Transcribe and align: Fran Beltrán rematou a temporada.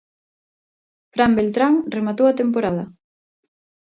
Fran 1.13 1.31
Beltrán 1.39 1.73
rematou 1.95 2.25
a 2.27 2.37
temporada. 2.41 2.83